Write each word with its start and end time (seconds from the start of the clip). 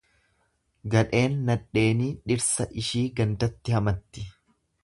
Gadheen 0.95 1.35
nadheenii 1.51 2.09
dhirsa 2.31 2.69
ishee 2.85 3.07
gandatti 3.21 3.77
hamatti. 3.79 4.29